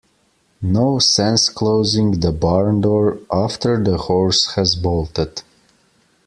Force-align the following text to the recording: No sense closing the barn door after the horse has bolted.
No 0.63 0.97
sense 0.97 1.47
closing 1.47 2.21
the 2.21 2.31
barn 2.31 2.81
door 2.81 3.19
after 3.31 3.83
the 3.83 3.97
horse 3.97 4.55
has 4.55 4.75
bolted. 4.75 5.43